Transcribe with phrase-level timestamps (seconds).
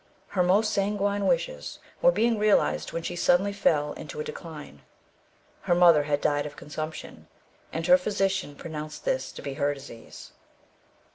[0.29, 4.81] Her most sanguine wishes were being realized when she suddenly fell into a decline.
[5.61, 7.27] Her mother had died of consumption,
[7.71, 10.31] and her physician pronounced this to be her disease.